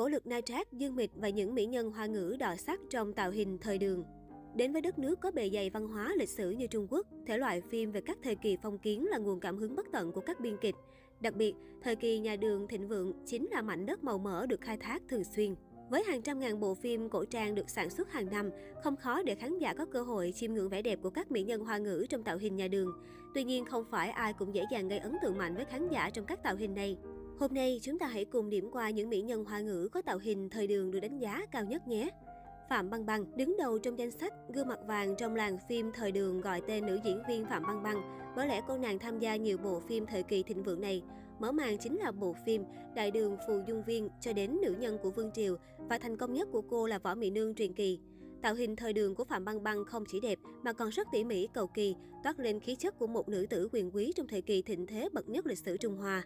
Cổ 0.00 0.08
lực 0.08 0.26
Nai 0.26 0.42
Trác, 0.42 0.72
Dương 0.72 0.96
Mịch 0.96 1.10
và 1.14 1.28
những 1.28 1.54
mỹ 1.54 1.66
nhân 1.66 1.90
hoa 1.90 2.06
ngữ 2.06 2.36
đỏ 2.38 2.54
sắc 2.56 2.80
trong 2.90 3.12
tạo 3.12 3.30
hình 3.30 3.58
thời 3.58 3.78
đường. 3.78 4.04
Đến 4.54 4.72
với 4.72 4.82
đất 4.82 4.98
nước 4.98 5.20
có 5.20 5.30
bề 5.30 5.50
dày 5.50 5.70
văn 5.70 5.88
hóa 5.88 6.14
lịch 6.18 6.28
sử 6.28 6.50
như 6.50 6.66
Trung 6.66 6.86
Quốc, 6.90 7.06
thể 7.26 7.38
loại 7.38 7.60
phim 7.60 7.92
về 7.92 8.00
các 8.00 8.18
thời 8.22 8.34
kỳ 8.34 8.56
phong 8.62 8.78
kiến 8.78 9.06
là 9.06 9.18
nguồn 9.18 9.40
cảm 9.40 9.58
hứng 9.58 9.76
bất 9.76 9.86
tận 9.92 10.12
của 10.12 10.20
các 10.20 10.40
biên 10.40 10.56
kịch. 10.56 10.74
Đặc 11.20 11.36
biệt, 11.36 11.54
thời 11.82 11.96
kỳ 11.96 12.18
nhà 12.18 12.36
đường 12.36 12.68
thịnh 12.68 12.88
vượng 12.88 13.12
chính 13.26 13.48
là 13.50 13.62
mảnh 13.62 13.86
đất 13.86 14.04
màu 14.04 14.18
mỡ 14.18 14.46
được 14.46 14.60
khai 14.60 14.76
thác 14.76 15.02
thường 15.08 15.24
xuyên. 15.24 15.54
Với 15.90 16.04
hàng 16.04 16.22
trăm 16.22 16.40
ngàn 16.40 16.60
bộ 16.60 16.74
phim 16.74 17.08
cổ 17.08 17.24
trang 17.24 17.54
được 17.54 17.70
sản 17.70 17.90
xuất 17.90 18.12
hàng 18.12 18.30
năm, 18.30 18.50
không 18.84 18.96
khó 18.96 19.22
để 19.22 19.34
khán 19.34 19.58
giả 19.58 19.74
có 19.74 19.86
cơ 19.86 20.02
hội 20.02 20.32
chiêm 20.36 20.54
ngưỡng 20.54 20.68
vẻ 20.68 20.82
đẹp 20.82 20.98
của 21.02 21.10
các 21.10 21.30
mỹ 21.30 21.42
nhân 21.42 21.64
hoa 21.64 21.78
ngữ 21.78 22.06
trong 22.08 22.22
tạo 22.22 22.38
hình 22.38 22.56
nhà 22.56 22.68
đường. 22.68 22.92
Tuy 23.34 23.44
nhiên, 23.44 23.64
không 23.64 23.84
phải 23.90 24.10
ai 24.10 24.32
cũng 24.32 24.54
dễ 24.54 24.62
dàng 24.70 24.88
gây 24.88 24.98
ấn 24.98 25.16
tượng 25.22 25.38
mạnh 25.38 25.54
với 25.56 25.64
khán 25.64 25.88
giả 25.88 26.10
trong 26.10 26.24
các 26.24 26.42
tạo 26.42 26.56
hình 26.56 26.74
này. 26.74 26.96
Hôm 27.40 27.54
nay, 27.54 27.80
chúng 27.82 27.98
ta 27.98 28.06
hãy 28.06 28.24
cùng 28.24 28.50
điểm 28.50 28.70
qua 28.72 28.90
những 28.90 29.10
mỹ 29.10 29.20
nhân 29.20 29.44
hoa 29.44 29.60
ngữ 29.60 29.88
có 29.92 30.02
tạo 30.02 30.18
hình 30.18 30.50
thời 30.50 30.66
đường 30.66 30.90
được 30.90 31.00
đánh 31.00 31.18
giá 31.18 31.46
cao 31.52 31.64
nhất 31.64 31.88
nhé. 31.88 32.10
Phạm 32.68 32.90
Băng 32.90 33.06
Băng 33.06 33.36
đứng 33.36 33.56
đầu 33.58 33.78
trong 33.78 33.98
danh 33.98 34.10
sách 34.10 34.32
gương 34.54 34.68
mặt 34.68 34.78
vàng 34.86 35.14
trong 35.18 35.36
làng 35.36 35.58
phim 35.68 35.90
thời 35.94 36.12
đường 36.12 36.40
gọi 36.40 36.60
tên 36.68 36.86
nữ 36.86 36.98
diễn 37.04 37.22
viên 37.28 37.44
Phạm 37.46 37.62
Băng 37.62 37.82
Băng. 37.82 38.02
Bởi 38.36 38.46
lẽ 38.48 38.62
cô 38.68 38.78
nàng 38.78 38.98
tham 38.98 39.18
gia 39.18 39.36
nhiều 39.36 39.58
bộ 39.58 39.80
phim 39.80 40.06
thời 40.06 40.22
kỳ 40.22 40.42
thịnh 40.42 40.62
vượng 40.62 40.80
này. 40.80 41.02
Mở 41.38 41.52
màn 41.52 41.78
chính 41.78 41.96
là 41.98 42.12
bộ 42.12 42.34
phim 42.46 42.64
Đại 42.94 43.10
đường 43.10 43.36
Phù 43.46 43.60
Dung 43.68 43.82
Viên 43.82 44.08
cho 44.20 44.32
đến 44.32 44.58
nữ 44.62 44.74
nhân 44.78 44.98
của 45.02 45.10
Vương 45.10 45.32
Triều 45.32 45.56
và 45.88 45.98
thành 45.98 46.16
công 46.16 46.32
nhất 46.32 46.48
của 46.52 46.62
cô 46.62 46.86
là 46.86 46.98
Võ 46.98 47.14
Mỹ 47.14 47.30
Nương 47.30 47.54
truyền 47.54 47.72
kỳ. 47.72 47.98
Tạo 48.42 48.54
hình 48.54 48.76
thời 48.76 48.92
đường 48.92 49.14
của 49.14 49.24
Phạm 49.24 49.44
Băng 49.44 49.62
Băng 49.62 49.84
không 49.84 50.04
chỉ 50.08 50.20
đẹp 50.20 50.38
mà 50.62 50.72
còn 50.72 50.88
rất 50.88 51.06
tỉ 51.12 51.24
mỉ, 51.24 51.48
cầu 51.54 51.66
kỳ, 51.66 51.94
toát 52.24 52.38
lên 52.40 52.60
khí 52.60 52.76
chất 52.76 52.98
của 52.98 53.06
một 53.06 53.28
nữ 53.28 53.46
tử 53.50 53.68
quyền 53.72 53.90
quý 53.94 54.12
trong 54.16 54.26
thời 54.28 54.42
kỳ 54.42 54.62
thịnh 54.62 54.86
thế 54.86 55.08
bậc 55.12 55.28
nhất 55.28 55.46
lịch 55.46 55.58
sử 55.58 55.76
Trung 55.76 55.96
Hoa. 55.96 56.24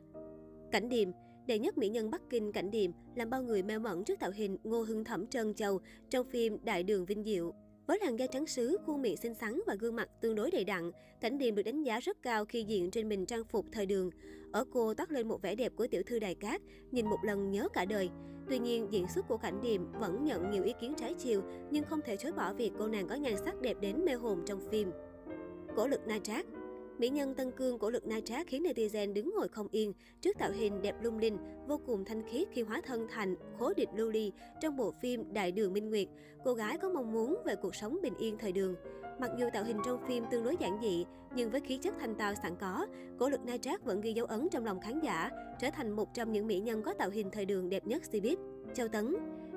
Cảnh 0.71 0.89
Điềm 0.89 1.09
Đệ 1.47 1.59
nhất 1.59 1.79
mỹ 1.79 1.89
nhân 1.89 2.11
Bắc 2.11 2.23
Kinh 2.31 2.53
Cảnh 2.53 2.71
Điềm 2.71 2.91
làm 3.15 3.31
bao 3.31 3.43
người 3.43 3.63
mê 3.63 3.79
mẩn 3.79 4.05
trước 4.05 4.21
tạo 4.21 4.31
hình 4.35 4.57
Ngô 4.65 4.83
Hưng 4.83 5.05
Thẩm 5.05 5.27
Trân 5.27 5.55
Châu 5.55 5.81
trong 6.11 6.27
phim 6.27 6.59
Đại 6.65 6.83
đường 6.83 7.05
Vinh 7.05 7.25
Diệu. 7.25 7.53
Với 7.87 7.98
làn 8.03 8.19
da 8.19 8.27
trắng 8.27 8.47
sứ, 8.47 8.79
khuôn 8.87 9.03
miệng 9.03 9.17
xinh 9.17 9.34
xắn 9.34 9.61
và 9.67 9.75
gương 9.75 9.97
mặt 9.97 10.09
tương 10.21 10.34
đối 10.34 10.51
đầy 10.51 10.65
đặn, 10.65 10.91
Cảnh 11.21 11.39
Điềm 11.39 11.55
được 11.55 11.62
đánh 11.62 11.83
giá 11.83 12.01
rất 12.01 12.23
cao 12.23 12.45
khi 12.45 12.62
diện 12.62 12.91
trên 12.91 13.09
mình 13.09 13.27
trang 13.27 13.45
phục 13.45 13.67
thời 13.73 13.87
đường. 13.87 14.11
Ở 14.53 14.65
cô 14.73 14.95
toát 14.95 15.12
lên 15.12 15.29
một 15.29 15.43
vẻ 15.43 15.55
đẹp 15.55 15.73
của 15.77 15.87
tiểu 15.87 16.03
thư 16.06 16.19
đài 16.19 16.34
cát, 16.34 16.62
nhìn 16.91 17.06
một 17.06 17.19
lần 17.23 17.51
nhớ 17.51 17.69
cả 17.73 17.84
đời. 17.84 18.11
Tuy 18.49 18.59
nhiên, 18.59 18.87
diễn 18.91 19.06
xuất 19.09 19.28
của 19.28 19.37
Cảnh 19.37 19.61
Điềm 19.62 19.93
vẫn 19.93 20.25
nhận 20.25 20.51
nhiều 20.51 20.62
ý 20.65 20.73
kiến 20.81 20.95
trái 20.97 21.15
chiều, 21.15 21.43
nhưng 21.71 21.84
không 21.84 22.01
thể 22.05 22.17
chối 22.17 22.33
bỏ 22.33 22.55
việc 22.55 22.73
cô 22.78 22.89
nàng 22.89 23.09
có 23.09 23.15
nhan 23.15 23.34
sắc 23.45 23.61
đẹp 23.61 23.77
đến 23.81 24.05
mê 24.05 24.12
hồn 24.12 24.43
trong 24.47 24.61
phim. 24.71 24.91
Cổ 25.77 25.87
lực 25.87 26.01
Na 26.06 26.19
Trác 26.19 26.47
Mỹ 26.98 27.09
nhân 27.09 27.34
Tân 27.34 27.50
Cương 27.50 27.78
của 27.78 27.91
lực 27.91 28.06
Nai 28.06 28.20
Trác 28.20 28.47
khiến 28.47 28.62
netizen 28.62 29.12
đứng 29.12 29.34
ngồi 29.34 29.48
không 29.48 29.69
yên 29.70 29.92
trước 30.20 30.39
tạo 30.39 30.50
hình 30.53 30.83
đẹp 30.83 30.95
lung 31.03 31.19
linh, 31.19 31.39
vô 31.69 31.81
cùng 31.87 32.05
thanh 32.05 32.23
khiết 32.28 32.48
khi 32.53 32.62
hóa 32.62 32.81
thân 32.87 33.06
thành 33.11 33.34
khố 33.59 33.73
địch 33.77 33.89
lưu 33.97 34.11
ly 34.11 34.33
trong 34.61 34.77
bộ 34.77 34.92
phim 35.03 35.33
Đại 35.33 35.53
đường 35.53 35.72
Minh 35.72 35.91
Nguyệt. 35.91 36.09
Cô 36.45 36.55
gái 36.55 36.78
có 36.78 36.89
mong 36.89 37.12
muốn 37.12 37.37
về 37.45 37.56
cuộc 37.56 37.75
sống 37.75 37.98
bình 38.03 38.15
yên 38.19 38.39
thời 38.39 38.53
đường. 38.53 38.75
Mặc 39.20 39.31
dù 39.39 39.47
tạo 39.53 39.65
hình 39.65 39.78
trong 39.84 40.06
phim 40.09 40.25
tương 40.31 40.45
đối 40.45 40.56
giản 40.56 40.78
dị, 40.83 41.05
nhưng 41.34 41.50
với 41.50 41.61
khí 41.61 41.78
chất 41.78 41.95
thanh 42.00 42.15
tao 42.15 42.34
sẵn 42.42 42.56
có, 42.61 42.87
cổ 43.19 43.28
lực 43.28 43.41
Nai 43.45 43.59
Trác 43.59 43.84
vẫn 43.84 44.00
ghi 44.00 44.12
dấu 44.12 44.27
ấn 44.27 44.48
trong 44.50 44.65
lòng 44.65 44.81
khán 44.81 45.00
giả, 45.00 45.31
trở 45.61 45.70
thành 45.70 45.91
một 45.91 46.15
trong 46.15 46.33
những 46.33 46.47
mỹ 46.47 46.61
nhân 46.61 46.83
có 46.83 46.95
tạo 46.95 47.11
hình 47.11 47.31
thời 47.31 47.45
đường 47.45 47.69
đẹp 47.69 47.87
nhất 47.87 48.03
cbiz 48.12 48.37
Châu 48.75 48.89
Tấn 48.89 49.17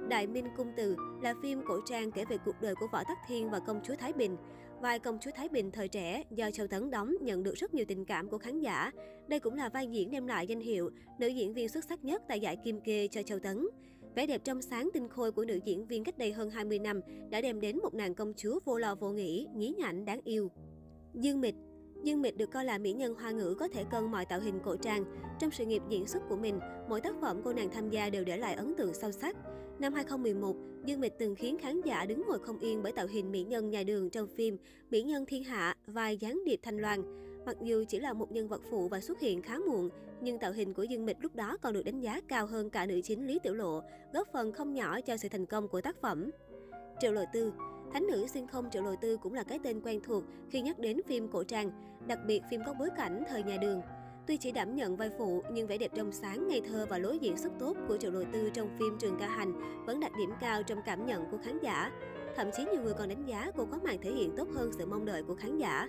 Đại 0.09 0.27
Minh 0.27 0.47
Cung 0.57 0.71
Từ 0.77 0.95
là 1.21 1.33
phim 1.41 1.61
cổ 1.67 1.79
trang 1.85 2.11
kể 2.11 2.25
về 2.25 2.37
cuộc 2.45 2.61
đời 2.61 2.75
của 2.75 2.87
Võ 2.91 3.03
Tắc 3.03 3.17
Thiên 3.27 3.49
và 3.49 3.59
công 3.59 3.79
chúa 3.83 3.95
Thái 3.95 4.13
Bình. 4.13 4.37
Vai 4.81 4.99
công 4.99 5.17
chúa 5.21 5.31
Thái 5.35 5.49
Bình 5.49 5.71
thời 5.71 5.87
trẻ 5.87 6.23
do 6.31 6.51
Châu 6.51 6.67
Tấn 6.67 6.89
đóng 6.89 7.15
nhận 7.21 7.43
được 7.43 7.55
rất 7.55 7.73
nhiều 7.73 7.85
tình 7.87 8.05
cảm 8.05 8.29
của 8.29 8.37
khán 8.37 8.59
giả. 8.59 8.91
Đây 9.27 9.39
cũng 9.39 9.55
là 9.55 9.69
vai 9.69 9.87
diễn 9.87 10.11
đem 10.11 10.27
lại 10.27 10.47
danh 10.47 10.59
hiệu 10.59 10.89
nữ 11.19 11.27
diễn 11.27 11.53
viên 11.53 11.69
xuất 11.69 11.85
sắc 11.85 12.05
nhất 12.05 12.21
tại 12.27 12.39
giải 12.39 12.57
Kim 12.63 12.81
Kê 12.81 13.07
cho 13.07 13.23
Châu 13.23 13.39
Tấn. 13.39 13.67
Vẻ 14.15 14.27
đẹp 14.27 14.41
trong 14.43 14.61
sáng 14.61 14.89
tinh 14.93 15.09
khôi 15.09 15.31
của 15.31 15.45
nữ 15.45 15.59
diễn 15.65 15.87
viên 15.87 16.03
cách 16.03 16.17
đây 16.17 16.31
hơn 16.31 16.49
20 16.49 16.79
năm 16.79 17.01
đã 17.29 17.41
đem 17.41 17.61
đến 17.61 17.77
một 17.77 17.93
nàng 17.93 18.15
công 18.15 18.33
chúa 18.37 18.59
vô 18.65 18.77
lo 18.77 18.95
vô 18.95 19.09
nghĩ, 19.09 19.47
nhí 19.55 19.73
nhảnh 19.77 20.05
đáng 20.05 20.21
yêu. 20.23 20.51
Dương 21.13 21.41
Mịch 21.41 21.55
Dương 22.03 22.21
Mịch 22.21 22.37
được 22.37 22.51
coi 22.51 22.65
là 22.65 22.77
mỹ 22.77 22.93
nhân 22.93 23.15
hoa 23.15 23.31
ngữ 23.31 23.55
có 23.59 23.67
thể 23.67 23.83
cân 23.83 24.11
mọi 24.11 24.25
tạo 24.25 24.39
hình 24.39 24.59
cổ 24.63 24.75
trang. 24.75 25.05
Trong 25.39 25.51
sự 25.51 25.65
nghiệp 25.65 25.81
diễn 25.89 26.07
xuất 26.07 26.23
của 26.29 26.35
mình, 26.35 26.59
mỗi 26.89 27.01
tác 27.01 27.15
phẩm 27.21 27.41
cô 27.43 27.53
nàng 27.53 27.69
tham 27.69 27.89
gia 27.89 28.09
đều 28.09 28.23
để 28.23 28.37
lại 28.37 28.53
ấn 28.53 28.75
tượng 28.75 28.93
sâu 28.93 29.11
sắc. 29.11 29.35
Năm 29.79 29.93
2011, 29.93 30.55
Dương 30.85 30.99
Mịch 30.99 31.13
từng 31.19 31.35
khiến 31.35 31.57
khán 31.57 31.81
giả 31.81 32.05
đứng 32.05 32.23
ngồi 32.27 32.39
không 32.39 32.59
yên 32.59 32.83
bởi 32.83 32.91
tạo 32.91 33.07
hình 33.07 33.31
mỹ 33.31 33.43
nhân 33.43 33.69
nhà 33.69 33.83
đường 33.83 34.09
trong 34.09 34.27
phim 34.27 34.57
Mỹ 34.91 35.03
nhân 35.03 35.25
thiên 35.25 35.43
hạ, 35.43 35.75
vai 35.87 36.17
gián 36.17 36.41
điệp 36.45 36.59
Thanh 36.63 36.77
Loan. 36.77 37.01
Mặc 37.45 37.57
dù 37.61 37.83
chỉ 37.87 37.99
là 37.99 38.13
một 38.13 38.31
nhân 38.31 38.47
vật 38.47 38.61
phụ 38.71 38.87
và 38.87 38.99
xuất 38.99 39.19
hiện 39.19 39.41
khá 39.41 39.57
muộn, 39.57 39.89
nhưng 40.21 40.39
tạo 40.39 40.51
hình 40.51 40.73
của 40.73 40.83
Dương 40.83 41.05
Mịch 41.05 41.17
lúc 41.21 41.35
đó 41.35 41.57
còn 41.61 41.73
được 41.73 41.83
đánh 41.83 41.99
giá 41.99 42.21
cao 42.27 42.45
hơn 42.45 42.69
cả 42.69 42.85
nữ 42.85 43.01
chính 43.03 43.27
Lý 43.27 43.39
Tiểu 43.43 43.53
Lộ, 43.53 43.81
góp 44.13 44.27
phần 44.33 44.51
không 44.51 44.73
nhỏ 44.73 45.01
cho 45.01 45.17
sự 45.17 45.29
thành 45.29 45.45
công 45.45 45.67
của 45.67 45.81
tác 45.81 46.01
phẩm. 46.01 46.29
Triệu 46.99 47.11
Lộ 47.11 47.23
Tư 47.33 47.53
Thánh 47.97 48.07
nữ 48.07 48.27
xuyên 48.27 48.47
không 48.47 48.69
Triệu 48.71 48.83
Lộ 48.83 48.95
Tư 48.95 49.17
cũng 49.17 49.33
là 49.33 49.43
cái 49.43 49.59
tên 49.63 49.81
quen 49.81 49.99
thuộc 50.03 50.23
khi 50.49 50.61
nhắc 50.61 50.79
đến 50.79 51.01
phim 51.07 51.27
cổ 51.27 51.43
trang, 51.43 51.71
đặc 52.07 52.19
biệt 52.27 52.41
phim 52.49 52.61
có 52.65 52.73
bối 52.73 52.89
cảnh 52.97 53.23
thời 53.29 53.43
nhà 53.43 53.57
đường. 53.57 53.81
Tuy 54.27 54.37
chỉ 54.37 54.51
đảm 54.51 54.75
nhận 54.75 54.95
vai 54.95 55.09
phụ, 55.17 55.43
nhưng 55.53 55.67
vẻ 55.67 55.77
đẹp 55.77 55.91
trong 55.95 56.11
sáng, 56.11 56.47
ngây 56.47 56.61
thơ 56.61 56.85
và 56.89 56.97
lối 56.97 57.19
diễn 57.19 57.37
xuất 57.37 57.53
tốt 57.59 57.77
của 57.87 57.97
Triệu 57.97 58.11
Lộ 58.11 58.23
Tư 58.33 58.49
trong 58.53 58.69
phim 58.79 58.97
Trường 58.99 59.17
Ca 59.19 59.27
Hành 59.27 59.83
vẫn 59.85 59.99
đạt 59.99 60.11
điểm 60.17 60.29
cao 60.41 60.63
trong 60.63 60.79
cảm 60.85 61.05
nhận 61.05 61.31
của 61.31 61.37
khán 61.43 61.59
giả. 61.63 61.91
Thậm 62.35 62.47
chí 62.57 62.65
nhiều 62.65 62.81
người 62.81 62.93
còn 62.93 63.09
đánh 63.09 63.25
giá 63.25 63.51
cô 63.57 63.65
có 63.71 63.79
màn 63.83 64.01
thể 64.01 64.11
hiện 64.11 64.31
tốt 64.37 64.47
hơn 64.53 64.71
sự 64.77 64.85
mong 64.85 65.05
đợi 65.05 65.23
của 65.23 65.35
khán 65.35 65.57
giả. 65.57 65.87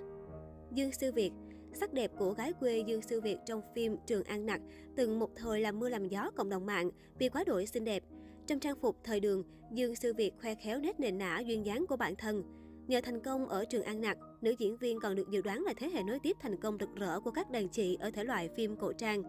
Dương 0.73 0.93
Sư 0.93 1.13
Việt 1.13 1.33
Sắc 1.73 1.93
đẹp 1.93 2.11
của 2.19 2.33
gái 2.33 2.53
quê 2.53 2.79
Dương 2.79 3.03
Sư 3.03 3.21
Việt 3.21 3.37
trong 3.47 3.63
phim 3.75 3.97
Trường 4.07 4.25
An 4.25 4.47
Nặc 4.47 4.61
từng 4.97 5.19
một 5.19 5.31
thời 5.37 5.61
làm 5.61 5.79
mưa 5.79 5.89
làm 5.89 6.09
gió 6.09 6.31
cộng 6.37 6.49
đồng 6.49 6.67
mạng 6.67 6.91
vì 7.19 7.29
quá 7.29 7.45
đổi 7.45 7.67
xinh 7.67 7.85
đẹp. 7.85 8.03
Trong 8.49 8.61
trang 8.61 8.77
phục 8.81 8.97
thời 9.05 9.21
đường, 9.21 9.43
Dương 9.73 9.97
Sư 9.97 10.15
Việt 10.15 10.33
khoe 10.41 10.55
khéo 10.55 10.79
nét 10.79 11.01
nền 11.01 11.19
nã 11.19 11.41
duyên 11.41 11.67
dáng 11.67 11.87
của 11.87 11.97
bản 11.97 12.17
thân. 12.17 12.43
Nhờ 12.87 13.01
thành 13.05 13.21
công 13.23 13.49
ở 13.49 13.65
Trường 13.65 13.83
An 13.83 14.01
Nặc, 14.01 14.19
nữ 14.41 14.55
diễn 14.59 14.77
viên 14.77 15.01
còn 15.01 15.15
được 15.17 15.31
dự 15.31 15.43
đoán 15.43 15.63
là 15.63 15.73
thế 15.77 15.91
hệ 15.91 16.03
nối 16.03 16.19
tiếp 16.19 16.37
thành 16.41 16.61
công 16.61 16.77
rực 16.81 16.89
rỡ 16.95 17.21
của 17.21 17.31
các 17.31 17.51
đàn 17.51 17.69
chị 17.69 17.97
ở 18.01 18.11
thể 18.11 18.25
loại 18.25 18.49
phim 18.57 18.77
cổ 18.77 18.93
trang. 18.93 19.23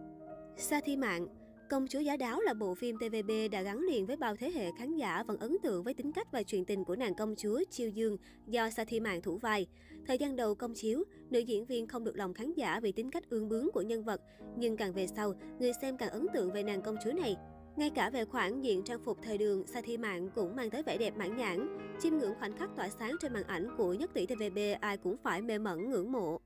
Sa 0.58 0.82
Thi 0.86 0.98
Mạng 0.98 1.28
Công 1.70 1.88
chúa 1.88 2.00
Giá 2.00 2.18
Đáo 2.18 2.42
là 2.42 2.54
bộ 2.54 2.76
phim 2.76 2.98
TVB 2.98 3.32
đã 3.52 3.62
gắn 3.62 3.80
liền 3.80 4.06
với 4.06 4.16
bao 4.16 4.36
thế 4.36 4.52
hệ 4.52 4.72
khán 4.78 4.96
giả 4.96 5.24
vẫn 5.24 5.40
ấn 5.40 5.58
tượng 5.64 5.84
với 5.84 5.94
tính 5.94 6.12
cách 6.12 6.28
và 6.32 6.44
truyền 6.44 6.66
tình 6.66 6.84
của 6.84 6.96
nàng 6.96 7.16
công 7.16 7.36
chúa 7.36 7.64
Chiêu 7.70 7.90
Dương 7.90 8.18
do 8.48 8.70
Sa 8.70 8.84
Thi 8.84 9.00
Mạng 9.00 9.22
thủ 9.22 9.38
vai. 9.38 9.68
Thời 10.08 10.18
gian 10.18 10.36
đầu 10.36 10.56
công 10.56 10.74
chiếu, 10.74 11.04
nữ 11.30 11.40
diễn 11.40 11.66
viên 11.66 11.88
không 11.88 12.04
được 12.04 12.18
lòng 12.18 12.34
khán 12.34 12.54
giả 12.54 12.80
vì 12.80 12.92
tính 12.92 13.12
cách 13.12 13.30
ương 13.30 13.50
bướng 13.50 13.72
của 13.74 13.82
nhân 13.82 14.04
vật, 14.04 14.22
nhưng 14.58 14.78
càng 14.78 14.94
về 14.94 15.08
sau, 15.08 15.34
người 15.60 15.72
xem 15.82 15.98
càng 15.98 16.10
ấn 16.10 16.26
tượng 16.34 16.52
về 16.52 16.64
nàng 16.64 16.82
công 16.82 16.96
chúa 17.04 17.12
này. 17.12 17.36
Ngay 17.80 17.90
cả 17.90 18.10
về 18.10 18.26
khoản 18.26 18.62
diện 18.62 18.84
trang 18.84 19.00
phục 19.06 19.18
thời 19.22 19.38
đường, 19.38 19.68
Sa 19.68 19.82
Thi 19.82 19.98
Mạng 19.98 20.30
cũng 20.36 20.56
mang 20.56 20.70
tới 20.70 20.84
vẻ 20.84 20.98
đẹp 20.98 21.18
mãn 21.18 21.38
nhãn. 21.38 21.78
Chiêm 22.00 22.18
ngưỡng 22.18 22.34
khoảnh 22.40 22.58
khắc 22.58 22.70
tỏa 22.78 22.90
sáng 22.90 23.16
trên 23.22 23.34
màn 23.34 23.44
ảnh 23.44 23.68
của 23.78 23.94
nhất 23.94 24.10
tỷ 24.14 24.26
TVB 24.26 24.60
ai 24.82 24.98
cũng 24.98 25.18
phải 25.24 25.42
mê 25.42 25.58
mẩn 25.58 25.90
ngưỡng 25.90 26.12
mộ. 26.12 26.40